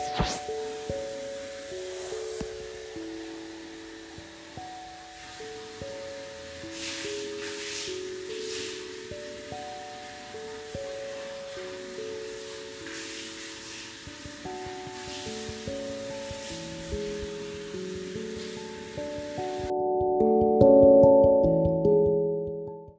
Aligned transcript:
you 0.00 0.39